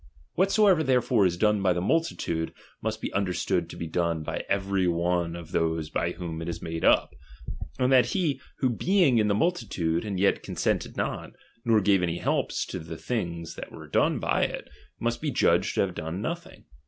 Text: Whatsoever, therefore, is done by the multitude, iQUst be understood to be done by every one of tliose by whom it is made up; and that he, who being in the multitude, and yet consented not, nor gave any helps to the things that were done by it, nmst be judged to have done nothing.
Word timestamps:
Whatsoever, 0.33 0.81
therefore, 0.81 1.27
is 1.27 1.37
done 1.37 1.61
by 1.61 1.73
the 1.73 1.79
multitude, 1.79 2.55
iQUst 2.83 3.01
be 3.01 3.13
understood 3.13 3.69
to 3.69 3.75
be 3.75 3.85
done 3.85 4.23
by 4.23 4.43
every 4.49 4.87
one 4.87 5.35
of 5.35 5.51
tliose 5.51 5.93
by 5.93 6.13
whom 6.13 6.41
it 6.41 6.49
is 6.49 6.59
made 6.59 6.83
up; 6.83 7.13
and 7.77 7.91
that 7.91 8.07
he, 8.07 8.41
who 8.57 8.69
being 8.71 9.19
in 9.19 9.27
the 9.27 9.35
multitude, 9.35 10.03
and 10.03 10.19
yet 10.19 10.41
consented 10.41 10.97
not, 10.97 11.33
nor 11.63 11.81
gave 11.81 12.01
any 12.01 12.17
helps 12.17 12.65
to 12.65 12.79
the 12.79 12.97
things 12.97 13.53
that 13.53 13.71
were 13.71 13.85
done 13.87 14.17
by 14.17 14.41
it, 14.41 14.71
nmst 14.99 15.21
be 15.21 15.29
judged 15.29 15.75
to 15.75 15.81
have 15.81 15.93
done 15.93 16.19
nothing. 16.19 16.65